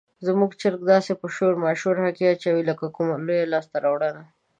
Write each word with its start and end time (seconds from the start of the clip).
زموږ 0.27 0.51
چرګه 0.61 0.85
داسې 0.93 1.11
په 1.21 1.27
شور 1.35 1.53
ماشور 1.65 1.95
هګۍ 2.03 2.27
اچوي 2.33 2.63
لکه 2.69 2.85
کومه 2.95 3.15
لویه 3.27 3.45
لاسته 3.53 3.77
راوړنه. 3.83 4.23